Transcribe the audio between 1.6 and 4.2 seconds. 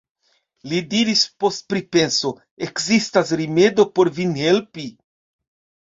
pripenso: ekzistas rimedo por